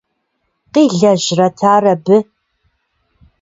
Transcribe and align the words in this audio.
Къилэжьрэт 0.73 1.59
ар 1.73 1.83
абы? 1.93 2.17